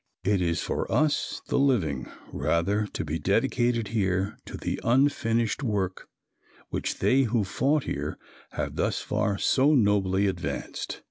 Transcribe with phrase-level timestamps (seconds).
[0.23, 6.07] It is for us, the living, rather, to be dedicated here to the unfinished work
[6.69, 8.17] which they who fought here
[8.53, 10.99] have thus far so nobly advanced.